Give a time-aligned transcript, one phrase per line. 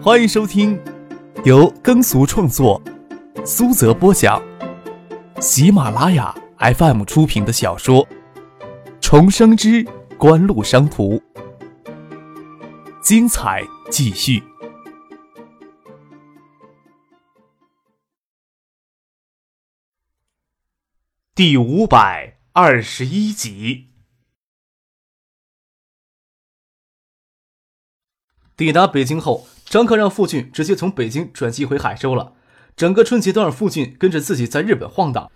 [0.00, 0.80] 欢迎收听
[1.44, 2.80] 由耕俗创作、
[3.44, 4.40] 苏泽播讲、
[5.40, 8.06] 喜马拉雅 FM 出品的小说
[9.00, 9.82] 《重生之
[10.16, 11.16] 官路商途》，
[13.02, 14.40] 精彩继续，
[21.34, 23.86] 第五百二十一集。
[28.56, 32.32] 抵达北京后，张克让傅俊直接从北京转机回海州了。
[32.74, 35.30] 整个春节都让傅俊跟着自己在日本晃荡。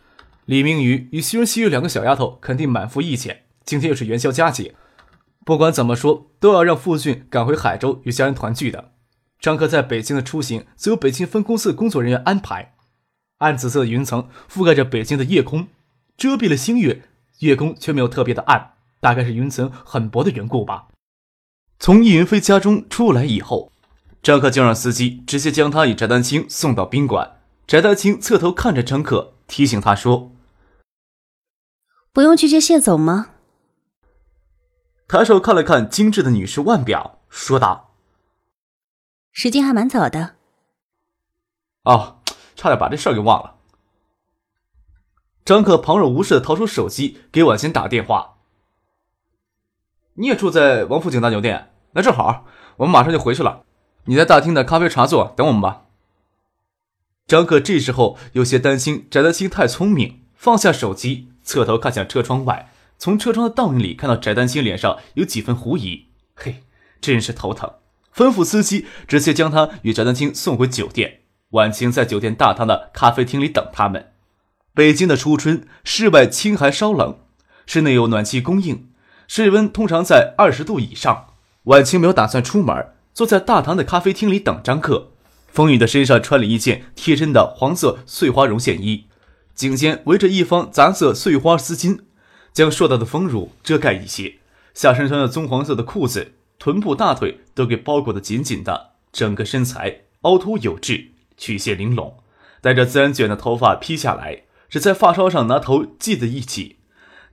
[0.45, 3.45] 李明宇与徐仁熙两个小丫头肯定满腹意见。
[3.65, 4.75] 今天又是元宵佳节，
[5.45, 8.93] 不管怎么说，都要让傅俊赶回海州与家人团聚的。
[9.39, 12.75] 张克在北京的出行，则由北京分公司的工作人员安排。
[13.39, 15.67] 暗紫色的云层覆盖着北京的夜空，
[16.17, 17.03] 遮蔽了星月，
[17.41, 20.87] 夜空却没有特别的暗，大概是云层很薄的缘故吧。
[21.81, 23.72] 从易云飞家中出来以后，
[24.23, 27.41] 张克就让司机直接将他与翟丹青送到宾馆。
[27.67, 30.31] 翟丹青侧头看着张克，提醒他说
[32.13, 33.31] ：“不用去接谢总吗？”
[35.09, 37.95] 抬手看了看精致的女士腕表，说道
[39.33, 40.37] ：“时间还蛮早的。”
[41.83, 42.21] 哦，
[42.55, 43.57] 差点把这事儿给忘了。
[45.45, 48.37] 张克旁若无事的掏出手机给婉欣打电话
[50.15, 53.65] ：“你也住在王府井大酒店？”那正好，我们马上就回去了。
[54.05, 55.83] 你在大厅的咖啡茶座等我们吧。
[57.27, 66.07] 张克这时候有些担心翟丹青太聪明，放下手机，侧头看向车窗外，从车窗的倒影里看到翟丹青脸上有几分狐疑。
[66.35, 66.65] 嘿，
[67.01, 67.75] 真是头疼！
[68.15, 71.21] 吩咐司机直接将他与翟丹青送回酒店。
[71.51, 74.13] 晚晴在酒店大堂的咖啡厅里等他们。
[74.75, 77.19] 北京的初春，室外清寒稍冷，
[77.67, 78.89] 室内有暖气供应，
[79.29, 81.29] 室温通常在二十度以上。
[81.65, 85.13] 晚晴没有打算出门，坐在大堂的咖啡厅里等张克。
[85.49, 89.05] 风雨的身上穿了一件贴身的黄色碎花绒线衣，
[89.55, 91.99] 颈间围着一方杂色碎花丝巾，
[92.55, 94.37] 将硕大的丰乳遮盖一些。
[94.73, 102.17] 下身穿着棕黄色的裤子，臀部、大腿都给包裹得紧紧的，整个身材凹凸有致，曲线玲珑。
[102.63, 106.77] 带着自然卷的头发披下来，只在发梢上拿头系在一起，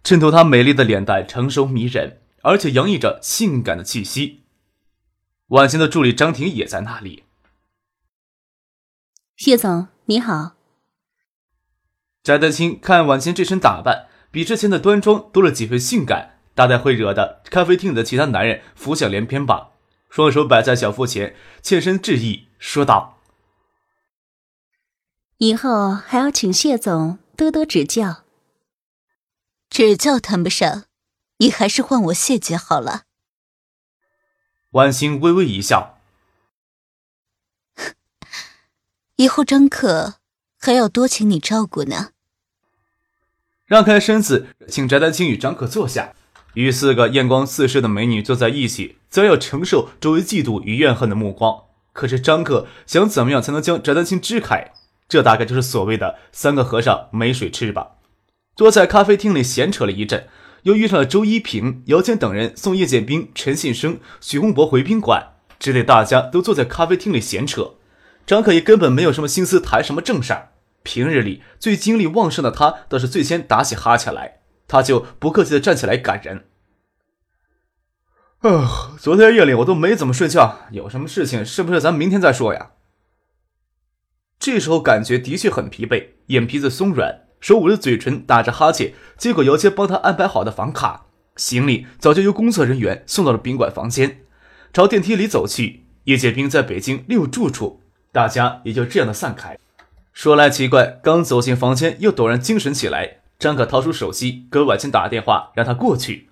[0.03, 2.17] 衬托她美丽的脸蛋成熟迷人。
[2.41, 4.38] 而且洋溢着性感的气息。
[5.49, 7.23] 婉晴的助理张婷也在那里。
[9.35, 10.53] 谢总，你好。
[12.23, 19.71] 翟丹青看婉晴这身打扮，比之前的端庄多了几分性感，大概会惹得咖啡厅里的其他男人浮想联翩吧。
[20.09, 23.17] 双手摆在小腹前，欠身致意，说道
[25.37, 28.23] ：“以后还要请谢总多多指教。”
[29.69, 30.85] 指教谈不上。
[31.41, 33.03] 你还是唤我谢姐好了。
[34.71, 35.97] 婉欣微微一笑，
[39.17, 40.15] 以后张可
[40.59, 42.09] 还要多请你照顾呢。
[43.65, 46.13] 让开身子，请翟丹青与张可坐下。
[46.55, 51.63] 与四个艳光四射的美女坐在一起，自然要承受周围嫉妒与怨恨的目光。
[51.93, 54.71] 可是张可想怎么样才能将翟丹青支开？
[55.07, 57.95] 这大概就是所谓的三个和尚没水吃吧。
[58.55, 60.27] 坐在咖啡厅里闲扯了一阵。
[60.63, 67.75] 又遇上了周一平、姚谦等人送叶剑兵、陈信生、许洪博回宾馆，只得大家都坐在咖啡厅里闲扯。
[68.25, 70.49] 张可也根本没有什么心思谈什么正事儿。
[70.83, 74.41] 平日里最精力旺盛的他，倒是最先打起哈欠来。
[74.67, 76.45] 他就不客气的站起来赶人。
[78.39, 82.71] 啊，昨天夜里我都没怎么睡觉，有什么事情是不是咱明天再说呀？
[84.39, 87.28] 这时候感觉的确很疲惫，眼皮子松软。
[87.39, 91.05] 手捂着嘴唇，打着哈欠，接过姚谦帮他安排好的房卡，
[91.35, 94.21] 行李早就由工作人员送到了宾馆房间，
[94.73, 95.85] 朝电梯里走去。
[96.05, 99.59] 叶剑兵在北京另有住处，大家也就这样的散开。
[100.11, 103.21] 说来奇怪，刚走进房间，又陡然精神起来。
[103.37, 106.29] 张可掏出手机，给婉清打电话，让他过去。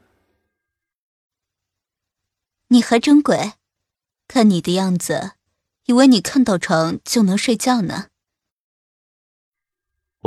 [2.69, 3.53] 你还真鬼，
[4.27, 5.33] 看你的样子，
[5.85, 8.07] 以为你看到床就能睡觉呢。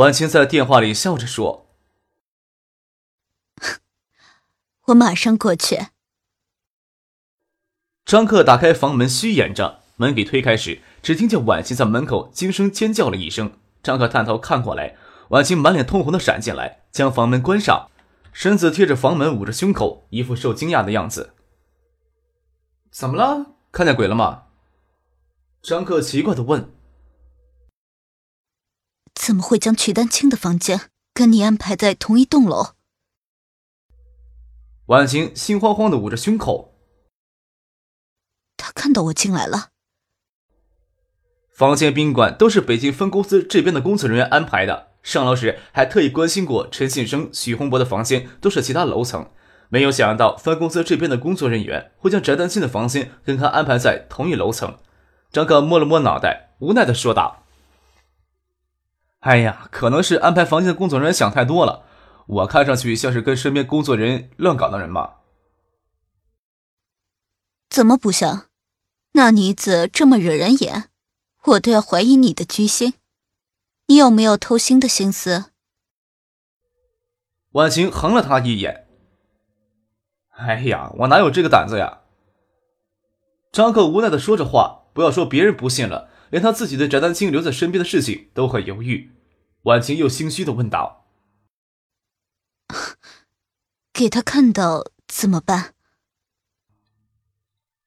[0.00, 1.66] 婉清在电话里笑着说
[4.88, 5.88] ：“我马上过去。”
[8.06, 13.58] 张克打开房门，虚掩着门给推开时，只听见婉清在门口惊声尖叫了一声。
[13.82, 14.96] 张克探头看过来，
[15.28, 17.90] 婉清满脸通红的闪进来，将房门关上，
[18.32, 21.34] 身子贴着房门，捂着胸口，一副受惊讶的样子。
[22.90, 23.52] “怎么了？
[23.70, 24.44] 看见鬼了吗？”
[25.60, 26.72] 张克奇怪的问。
[29.22, 32.68] 怎么会将曲丹青的房间跟你安排在同一栋楼？
[34.86, 36.74] 婉晴心慌慌的捂着胸口。
[38.56, 39.68] 他看到我进来了。
[41.54, 44.92] 房间、宾馆都是北京分公司这边的工作人员安排的。
[45.02, 49.30] 上楼时还特意关心过陈信生、许洪博的房间都是其他楼层，
[49.68, 54.78] 没有想到分公司这边的工作人员会将翟丹青的房间跟他安排在同一楼层。
[55.30, 57.39] 张克摸了摸脑袋，无奈的说道
[59.20, 61.86] ：“哎呀，可能是安排房间的工作人员想太多了。
[62.26, 65.20] 我看上去像是跟身边工作人员乱搞的人吧？
[67.68, 68.46] 怎么不像？
[69.12, 70.88] 那妮子这么惹人眼。”
[71.44, 72.92] 我都要怀疑你的居心，
[73.86, 75.46] 你有没有偷腥的心思？
[77.52, 78.86] 婉晴横了他一眼。
[80.32, 82.02] 哎呀，我哪有这个胆子呀！
[83.50, 89.10] 张克无奈的说着话，不要说别人不信了，连他自己对翟丹青留在身边的事情都很犹豫。
[89.64, 91.06] 婉晴又心虚的问道
[93.92, 95.74] ：“给他看到怎么办？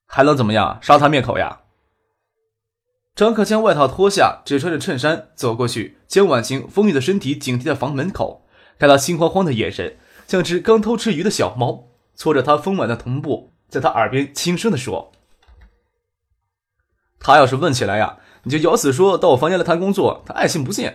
[0.05, 0.77] 还能怎么样？
[0.81, 1.61] 杀他灭口呀！”
[3.15, 8.45] 张克将外套脱下，只穿着衬衫走过去，将婉晴丰腴的身体紧贴在房门口，
[8.77, 9.97] 看他心慌慌的眼神，
[10.27, 15.11] 像只刚偷吃鱼的小猫，搓着她丰满的臀部，在他耳边轻声的说
[17.19, 20.91] ：“他要是问起来呀，你就咬死说到我房间来谈工作，他爱信不信。”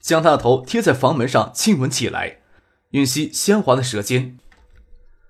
[0.00, 2.38] 将他的头贴在房门上亲吻起来，
[2.92, 4.38] 吮吸鲜滑的舌尖，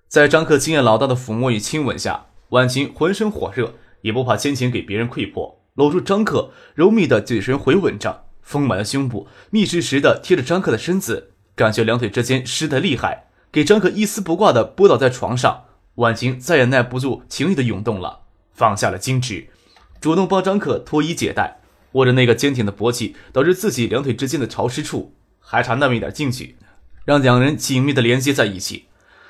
[0.07, 3.75] 在张克经验老道的抚摸与亲吻下，婉晴浑身火热。
[4.01, 15.65] 也不怕先前给别人窥破，搂住张克，柔密的嘴唇回吻着，丰满的胸部密实实的贴着张克的身子，感觉两腿之间湿得厉害，给张克一丝不挂的扑倒在床上。
[15.95, 18.21] 婉晴再也耐不住情欲的涌动了，
[18.53, 19.49] 放下了矜持，
[20.01, 21.59] 主动帮张克脱衣解带，
[21.93, 26.55] 握着那个坚挺的勃起导致自己两腿之间的潮湿处，还差那么一点进去，
[27.05, 28.85] 让两人紧密的连接在一起。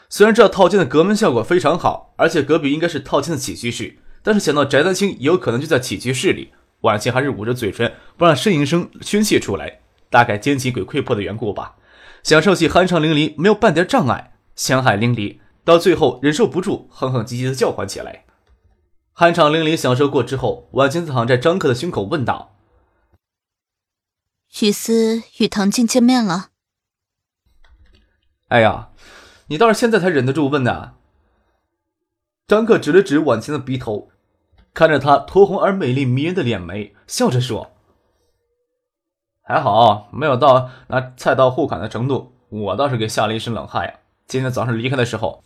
[0.09, 3.97] 虽然这套间的隔门效果非常好，而且隔壁应该是套间的起居室。
[4.21, 6.49] 但是想到翟丹青有可能就在起居室里，
[6.81, 9.79] 婉晴还是捂着嘴唇，不让呻吟声宣泄出来。
[10.09, 11.75] 大概奸情鬼溃破的缘故吧。
[12.23, 18.25] 享受起酣畅淋漓，没有半点障碍，香海淋漓，到最后忍受不住，哼哼唧唧的叫唤起来。
[19.19, 22.55] 酣畅淋漓享受过之后，婉晴躺在张克的胸口问道
[24.47, 26.51] ：“许思与唐静见面了？”
[28.47, 28.91] 哎呀，
[29.47, 30.93] 你倒是现在才忍得住问呢。
[32.47, 34.09] 张克指了指婉晴的鼻头，
[34.73, 37.73] 看着她酡红而美丽迷人的脸眉，笑着说
[39.43, 43.93] ：“还好没有到拿菜刀互砍的程度，我倒是给吓了一身冷汗呀。
[44.27, 45.43] 今天早上离开的时候，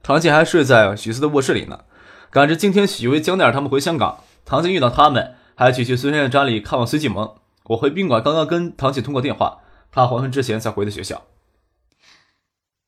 [0.00, 1.84] 唐静还睡在许思的卧室里呢。
[2.30, 7.38] 赶着今天许巍、江奈尔他们回香港，唐静遇到他们，还去去孙先生家里看望孙继萌。
[7.64, 11.26] 我回宾馆刚刚跟唐静通过电话，他黄昏之前才回的学校。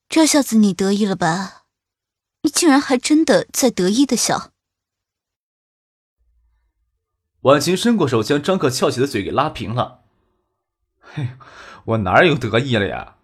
[0.09, 1.65] 这下子你得意了吧？”
[2.43, 4.53] 你竟然还真的在得意的笑。
[7.41, 10.03] 婉晴伸过手，将张克翘起的嘴给拉平了。
[11.01, 11.31] 嘿，
[11.85, 13.17] 我哪有得意了呀？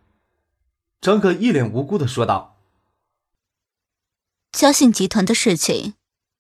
[1.00, 2.58] 张克一脸无辜的说道。
[4.50, 5.94] 嘉信集团的事情，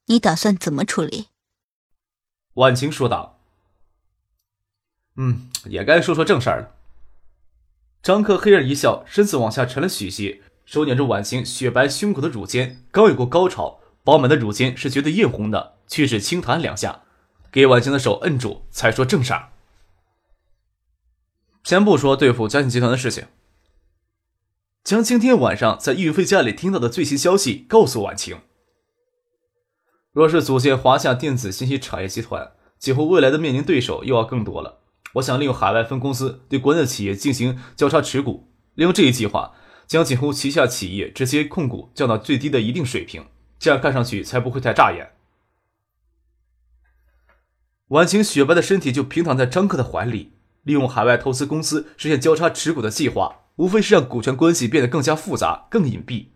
[0.06, 1.28] 你打算怎么处理？
[2.54, 3.40] 婉晴说道。
[5.16, 6.74] 嗯，也该说说正事儿了。
[8.02, 10.42] 张克嘿然一笑，身子往下沉了许些。
[10.66, 17.02] 手捻着婉晴雪白胸口的乳尖，刚有过高潮，饱满的乳尖是绝对艳红的，却是轻弹两下，
[17.52, 19.52] 给婉晴的手摁住，才说正事儿。
[21.62, 23.26] 先不说对付嘉信集团的事情，
[24.82, 28.40] 将今天晚上在玉飞家里听到的最新消息告诉婉晴。
[30.14, 34.78] 若是组建华夏电子信息产业集团，几乎未来的面临对手又要更多了。
[35.14, 39.52] 我想利用海外分公司对国内企业进行交叉持股，利用这一计划。
[39.88, 43.26] 将锦湖旗下企业直接控股降到最低的一定水平，
[43.58, 45.10] 这样看上去才不会太扎眼。
[47.88, 56.28] 婉晴雪白的身体就平躺在张克的怀里，利用海外投资公司实现交叉持股的计划，无非是让股权关系变得更加复杂、更隐蔽。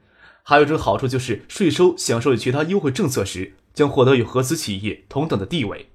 [0.43, 5.91] 还有一种好处就是税收享受与其他优惠政策时，将获得与合资企业同等的地位。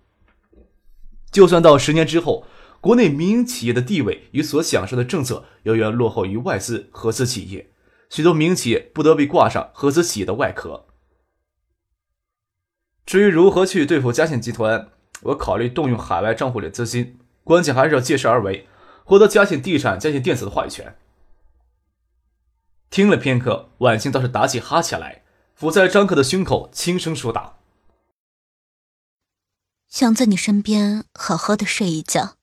[1.32, 2.46] 就算到十年之后。
[2.84, 7.72] 国内民营企业的地位与所享受的政策远远落后于外资合资企业，
[8.10, 10.86] 许多民营企业不得被挂上合资企业的外壳。
[13.06, 14.90] 至于如何去对付嘉信集团，
[15.22, 18.68] 我考虑动用海外账户的资金，关键还是要借势而为，
[19.06, 20.98] 获得嘉信地产、嘉信电子的话语权。
[22.90, 25.24] 听了片刻，婉清倒是打起哈欠来，
[25.56, 27.62] 伏在张克的胸口，轻声说道
[29.94, 32.38] ：“想在你身边好好的睡一觉。”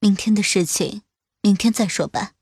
[0.00, 1.02] 明天的事情，
[1.42, 2.32] 明天再说吧。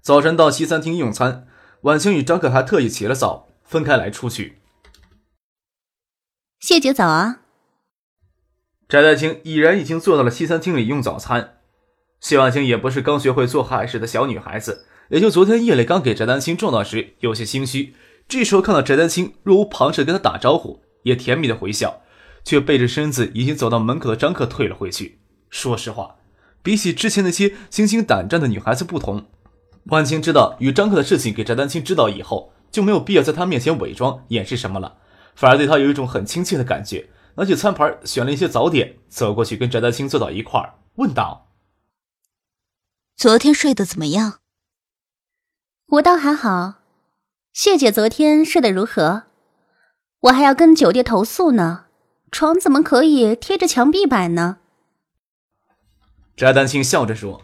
[0.00, 1.46] 早晨到西餐厅用餐，
[1.82, 4.62] 婉清与张可还特意起了早，分开来出去。
[6.60, 7.42] 谢姐早啊。
[8.88, 11.60] 翟丹青已然已经坐到了西餐厅里用早餐。
[12.22, 17.94] 谢婉清也不是刚学会做坏事的小女孩子，也就昨天夜里刚给翟丹青撞到时有些心虚，
[18.26, 22.02] 这时候看到翟丹青若无旁事跟他打招呼，也甜蜜的回笑，
[22.44, 25.18] 却背着身子已经走到门口的张克退了回去。
[25.50, 26.16] 说实话，
[26.62, 29.26] 比起之前那些心惊胆战的女孩子不同，
[29.84, 34.98] 万青知道与张克的事情给翟丹青知道以后，就没有必要在他面前伪装掩饰什么了，
[35.34, 37.08] 反而对他有一种很亲切的感觉。
[37.36, 41.48] 拿起餐盘，选了一些早点，走过去跟翟丹青坐到一块儿，问道。
[43.16, 44.40] 昨天睡得怎么样？
[45.86, 46.82] 我倒还好，
[47.52, 49.27] 谢姐昨天睡得如何？
[50.22, 51.84] 我还要跟酒店投诉呢，
[52.32, 54.58] 床怎么可以贴着墙壁摆呢？
[56.36, 57.42] 翟丹青笑着说。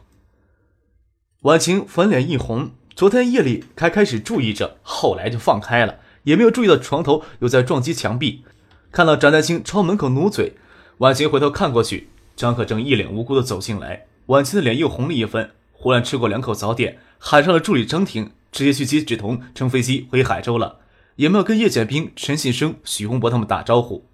[1.43, 8.45] 婉晴粉脸一红，昨天夜里还开始注意着，后来就放开了，也没有注意到床头有在撞击墙壁。
[8.91, 10.55] 看到翟丹青朝门口努嘴，
[10.99, 15.53] 婉晴回头看过去，张可正一脸无辜的走进来，婉晴的脸又红了一分。
[15.73, 20.81] 忽然吃过两口早点，喊上了助理张婷，直接去接芷彤乘飞机回海州了，
[21.17, 24.05] 也没有跟叶剑兵、陈信生、许洪博他们打招呼。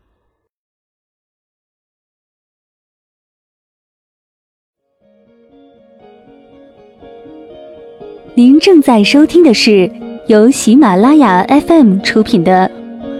[8.34, 9.90] 您正在收听的是
[10.28, 12.70] 由喜马拉雅 FM 出品的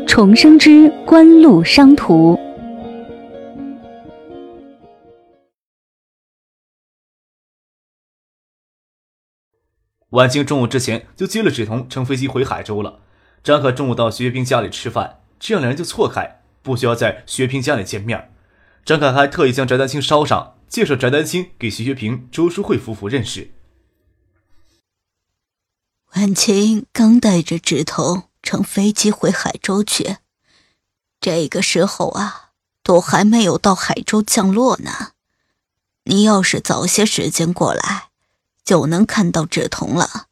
[0.07, 2.35] 《重生之官路商途》。
[10.11, 13.01] 晚清中午之前就接了芷彤乘飞机回海州了。
[13.43, 18.33] 张可中午到徐学平家里吃饭，这样两人就错开，不需要在徐学平家里见面。
[18.85, 23.53] 张可还特意将翟丹青捎上，介绍翟丹青给徐学平、周淑慧夫妇认识。
[26.15, 30.17] 晚清刚带着志同乘飞机回海州去，
[31.21, 32.51] 这个时候啊，
[32.83, 35.13] 都还没有到海州降落呢。
[36.05, 38.11] 你要是早些时间过来。
[38.63, 40.29] 就能看到志同了，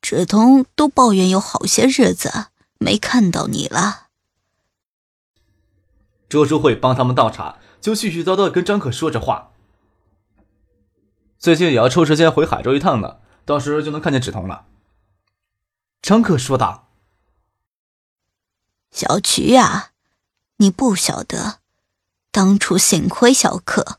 [0.00, 2.46] 芷彤都抱怨有好些日子
[2.78, 4.08] 没看到你了。
[6.28, 9.52] 周淑慧帮他们倒茶，就絮絮叨叨跟张可说着话。
[11.38, 14.66] 最近也要抽时间回海州一趟呢，到时候就能看见芷彤了。
[16.02, 16.88] 张可说道
[18.90, 19.92] ：“小菊呀，
[20.56, 21.60] 你不晓得，
[22.30, 23.98] 当初幸亏小可，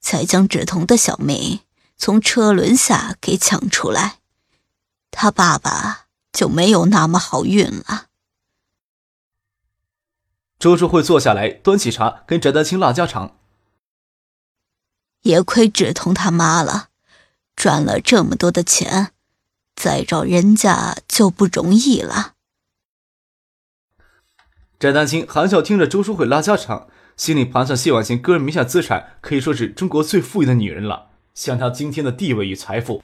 [0.00, 1.60] 才将芷彤的小命。”
[1.98, 4.18] 从车轮下给抢出来，
[5.10, 8.06] 他爸爸就没有那么好运了。
[10.58, 13.36] 周淑慧坐下来，端起茶跟翟丹青拉家常。
[15.22, 16.88] 也亏芷彤他妈了，
[17.54, 19.12] 赚了这么多的钱，
[19.74, 22.34] 再找人家就不容易了。
[24.78, 31.10] 翟丹青含笑听着周淑慧拉家常，心里盘算谢婉晴个人名下资产可以说是中国最富裕的女人了。
[31.34, 33.02] 像她今天的地位与财富，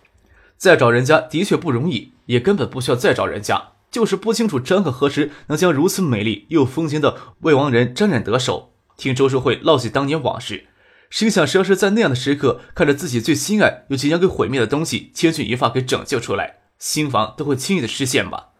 [0.63, 3.73] 再找人家的确不容易，也根本不需要再找人家。
[3.91, 8.73] 就是不清楚张可何时能将如此美丽又风情的未亡人沾染得手。
[8.97, 10.69] 听周淑慧唠起当年往事，
[11.11, 18.51] 心想谁要是在那样的时刻看着自己最心爱又即将给毁灭的东西千钧一发给拯救出来，心房都会轻易的失陷吧。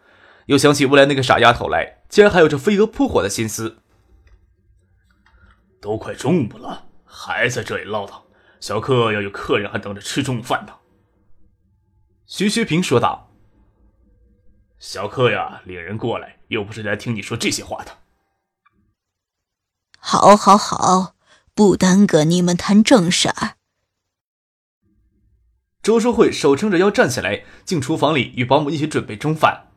[0.47, 3.77] 又想起未来那个傻丫头来，竟然还有着飞蛾扑火的心思。
[5.79, 8.23] 都快中午了，还在这里唠叨。
[8.59, 10.73] 小客要有客人，还等着吃中午饭呢。
[12.35, 13.29] 徐学平说道
[14.79, 17.99] ：“小客呀，领人过来，又不是来听你说这些话的。”
[20.01, 21.13] 好，好，好，
[21.53, 23.57] 不耽搁你们谈正事儿。
[25.83, 29.67] 周淑慧手撑着腰站起来，进厨房里与保姆一起准备中饭。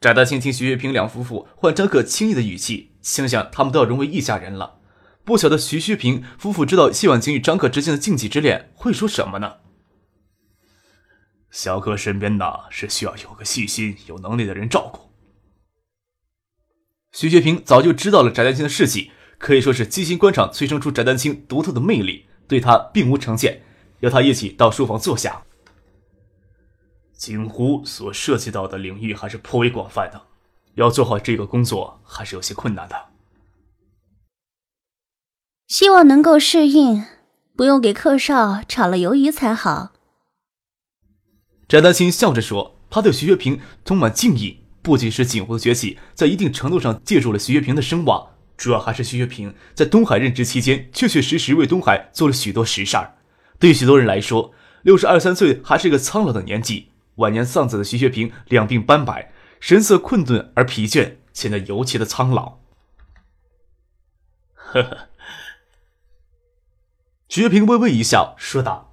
[0.00, 4.78] 翟大庆听徐学平两夫妇换张克轻易的语气，心想他们都要融为一家人了。
[5.24, 9.56] 不晓得徐学平夫妇知道谢婉晴与张克之间的禁忌之恋会说什么呢？
[11.58, 15.10] 小哥身边呢是需要有个细心、有能力的人照顾。
[17.10, 23.60] 徐学平早就知道了翟丹青的事迹，可以说是机心官场催生出翟丹青独特的魅力，对他并无成见，
[24.02, 25.42] 邀他一起到书房坐下。
[27.12, 30.26] 锦湖所涉及到的领域还是颇为广泛的，
[30.74, 33.06] 要做好这个工作还是有些困难的。
[35.66, 37.04] 希望能够适应，
[37.56, 39.90] 不用给客少炒了鱿鱼才好。
[41.68, 53.18] 翟丹青笑着说：“他对徐学平充满敬意，不仅是锦湖的崛起，在一定程度上借助了徐学平的声望，主要还是徐学平在东海任职期间，确确实实为东海做了许多实事儿。
[53.58, 56.88] 对许多人来说，六十二三岁还是一个苍老的年纪。
[57.16, 62.60] 晚年丧子的徐学平两鬓斑白，神色困顿而疲倦，显得尤其的苍老。”
[64.54, 65.08] 呵呵。
[67.28, 68.87] 徐月平微微一笑，说道：“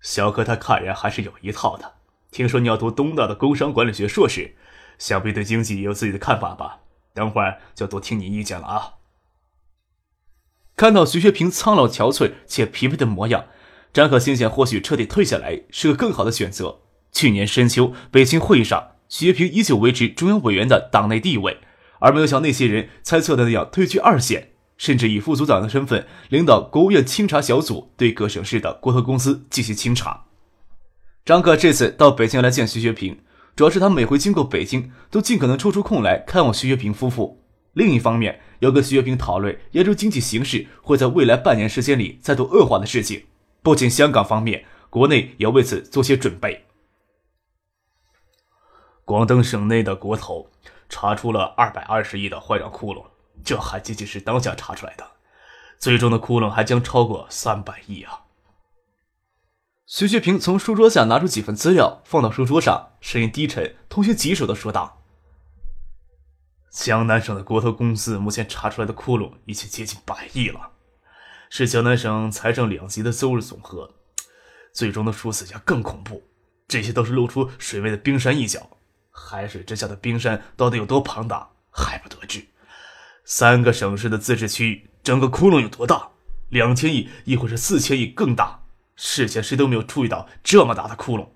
[0.00, 1.94] 小柯他看人还是有一套的。
[2.30, 4.54] 听说你要读东大的工商管理学硕士，
[4.98, 6.80] 想必对经济也有自己的看法吧？
[7.14, 8.94] 等会儿就多听你意见了啊。”
[10.76, 13.46] 看到徐学平苍老憔悴且疲惫的模样，
[13.92, 16.82] 张可心想，或许彻底退下来是个更好的选择。
[17.10, 21.58] 去年深秋北京会议上，徐学平依旧维持中央委员的党内地位，
[21.98, 30.24] 而没有像那些人猜测的那样退居二线，甚至以副组长的身份领导国务院清查小组，对各省市的国投公司进行清查。
[31.26, 33.20] 张可这次到北京来见徐学平，
[33.54, 37.44] 主要是他每回经过北京，都尽可能抽出空来看望徐学平夫妇。
[37.74, 43.24] 另一方面，要跟徐学平讨论亚洲经济形势会在未来半年时间里再度恶化的事情。
[43.62, 46.64] 不仅香港方面，国内也要为此做些准备。
[49.04, 50.48] 广东省内的国投
[50.88, 53.04] 查出了二百二十亿的坏账窟窿，
[53.48, 55.12] 这还仅仅是当下查出来的，
[55.78, 58.24] 最终的窟窿还将超过三百亿啊！
[59.86, 65.02] 徐学平从书桌下拿出几份资料，放到书桌上，声音低沉、通行棘手的说道。
[66.70, 70.72] 江南省的国投公司目前查出来的窟窿已经接近百亿了，
[71.48, 73.94] 是江南省财政两级的收入总和。
[74.74, 76.22] 最终的数字将更恐怖，
[76.68, 78.68] 这些都是露出水面的冰山一角，
[79.10, 82.46] 海水之下的冰山到底有多庞大还不得知。
[83.30, 86.12] 三个省市的自治区，整个窟窿有多大？
[86.48, 88.62] 两千亿亦或是四千亿更大？
[88.96, 91.26] 事前谁都没有注意到这么大的窟窿。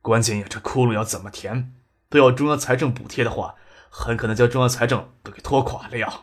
[0.00, 1.74] 关键呀，这窟窿要怎么填？
[2.08, 3.56] 都要中央财政补贴的话。
[3.90, 6.22] 很可能将中央财政都给拖垮了呀！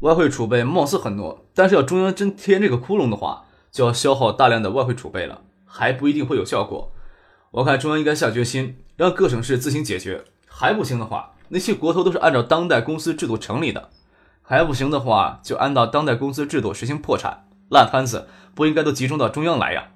[0.00, 6.92] 外汇储备貌似很多，但是要中央真填这个窟窿的话，就要消耗大量的外汇储备了，还不一定会有效果。
[7.50, 13.90] 我看中央应该下决心让各省市自行解决，还不行的话，那些国投都是按照当代公司制度成立的，
[14.42, 17.48] 还不行的话，就按照当代公司制度实行破产。
[17.68, 19.92] 烂摊子不应该都集中到中央来呀！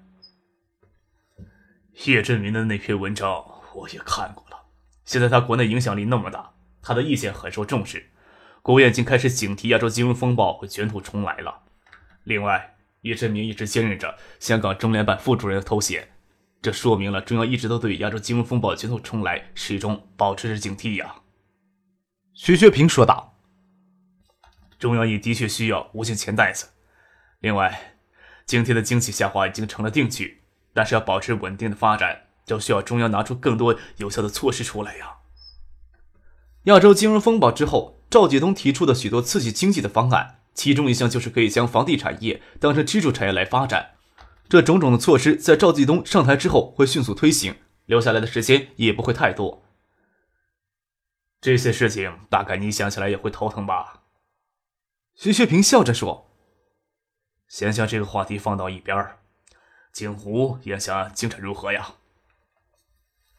[2.06, 4.56] 叶振民的那篇文章我也看过了。
[5.04, 6.50] 现在他国内影响力那么大，
[6.82, 8.10] 他的意见很受重视，
[8.62, 11.60] 国务院已经开始警惕亚洲金融风暴会卷土重来了。
[12.24, 16.08] 另外，叶振明一直兼任着香港中联办副主任的头衔，
[16.60, 21.14] 这说明了中央一直都对亚洲金融风暴卷土重来始终保持着警惕呀。
[22.34, 23.36] 徐学平说道
[24.78, 26.66] ：“中央也的确需要无限钱袋子。
[27.40, 27.96] 另外，
[28.46, 35.18] 今天的经济下滑已经成了定局，但是要保持稳定的发展。”就需要中央拿出更多有效的措施出来呀！
[36.64, 43.90] 亚洲金融风暴之后，赵继东提出的许多刺激经济的方案，其中一项就是可以将房地产业当成支柱产业来发展。
[44.48, 47.54] 这种种的措施在赵继东上台之后会迅速推行，
[47.86, 49.62] 留下来的时间也不会太多。
[51.40, 54.02] 这些事情大概你想起来也会头疼吧？
[55.14, 56.26] 徐学平笑着说
[57.48, 59.20] ：“先将这个话题放到一边儿。
[59.90, 61.94] 景湖眼下进展如何呀？”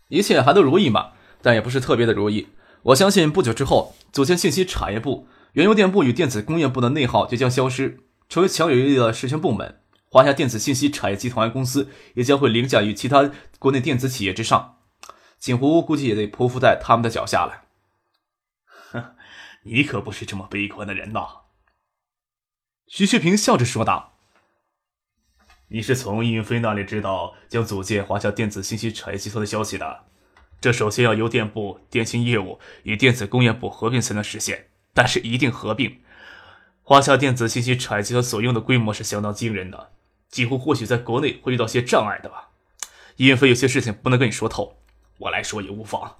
[0.09, 1.11] 一切还都如意嘛，
[1.43, 2.49] 但也不是特别的如意。
[2.83, 9.83] 我相信不久之后，组建信息产业部、原油电部与电子工业部的内耗就将消失，成为强有力的实权部门。
[10.09, 14.79] 华夏电子信息产业集团公司也将会凌驾于其他国内电子企业之上，
[15.37, 17.67] 景湖估计也得匍匐在他们的脚下了。
[19.63, 21.27] 你可不是这么悲观的人呐。”
[22.87, 24.17] 徐学平笑着说道。
[25.69, 30.03] 你是从易云飞那里知道将组建华夏电子信息产业集团的消息的？
[30.59, 36.01] 这首先要由电部电信业务与电子工业部合并才能实现，但是一定合并。
[36.83, 39.93] 华夏电子信息产业集团所用的规模是相当惊人的，
[40.27, 42.49] 几乎或许在国内会遇到些障碍的吧。
[43.15, 44.77] 易云飞有些事情不能跟你说透，
[45.19, 46.17] 我来说也无妨。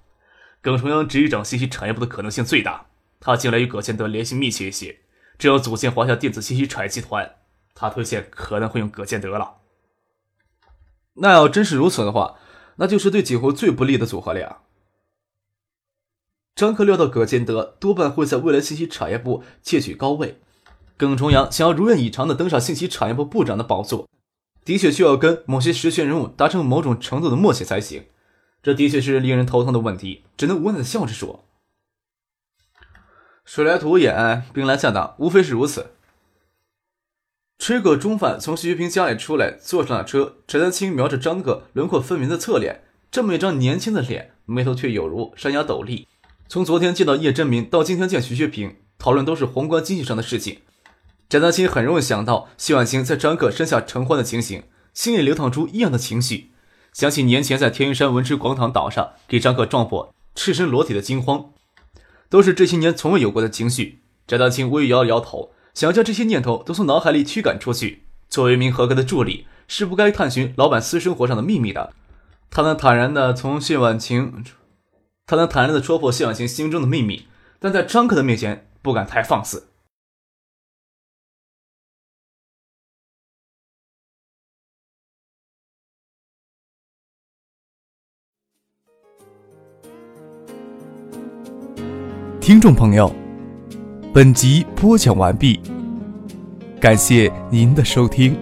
[0.61, 2.85] 耿崇阳执掌信息产业部的可能性最大，
[3.21, 4.99] 他近来与葛建德联系密切一些，
[5.37, 7.35] 只要组建华夏电子信息产业集团。
[7.73, 9.57] 他推荐可能会用葛建德了。
[11.13, 12.35] 那要真是如此的话，
[12.75, 14.57] 那就是对锦湖最不利的组合了呀。
[16.53, 20.39] 张克料到葛建德多半会在未来信息产业部窃取高位，
[20.97, 24.07] 耿重阳想要如愿以偿的登上信息产业部部长的宝座，
[24.65, 28.05] 的确需要跟某些实权人物达成某种程度的默契才行。
[28.61, 31.45] 这的确是令人头疼的问题，只能无奈的笑着说
[33.53, 35.91] ：“水来土掩，兵来将挡，无非是如此。”
[37.59, 40.37] 吃过中饭，从徐学平家里出来，坐上了车。
[40.47, 46.07] 陈丹青瞄着张克轮廓分明的侧脸，这么一张年轻的脸，眉头却有如山崖陡立。
[46.47, 50.59] 从昨天见到叶真民到今天见徐学平，讨论都是宏观经济上的事情。
[51.29, 56.51] 陈丹青很容易想到谢婉清在张克身下承欢的情形，心里流淌出异样的情绪。
[56.93, 61.51] 想起年前在天云山文池广场岛上给张克撞破赤身裸体的惊慌，
[62.31, 63.99] 都是这些年从未有过的情绪。
[64.25, 68.03] 翟丹青微摇了摇头，想将这些念头都从脑海里驱赶出去。
[68.29, 71.91] 作为一名合格的助理，是不该探寻老板私生活上的秘密的。
[72.49, 74.45] 他能坦然的从谢婉晴，
[75.27, 77.27] 他能坦然的戳破谢婉晴心中的秘密，
[77.59, 79.70] 但在张克的面前不敢太放肆。
[92.51, 93.09] 听众朋友，
[94.13, 95.57] 本集播讲完毕，
[96.81, 98.35] 感谢您的收听。